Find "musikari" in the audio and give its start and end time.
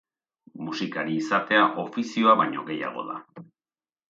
0.69-1.17